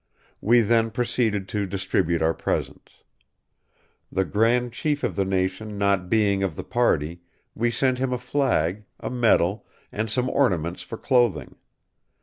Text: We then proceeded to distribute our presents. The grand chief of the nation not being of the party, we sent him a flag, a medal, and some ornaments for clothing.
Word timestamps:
We 0.41 0.61
then 0.61 0.89
proceeded 0.89 1.47
to 1.49 1.67
distribute 1.67 2.23
our 2.23 2.33
presents. 2.33 3.03
The 4.11 4.25
grand 4.25 4.73
chief 4.73 5.03
of 5.03 5.15
the 5.15 5.25
nation 5.25 5.77
not 5.77 6.09
being 6.09 6.41
of 6.41 6.55
the 6.55 6.63
party, 6.63 7.21
we 7.53 7.69
sent 7.69 7.99
him 7.99 8.11
a 8.11 8.17
flag, 8.17 8.85
a 8.99 9.11
medal, 9.11 9.67
and 9.91 10.09
some 10.09 10.27
ornaments 10.27 10.81
for 10.81 10.97
clothing. 10.97 11.55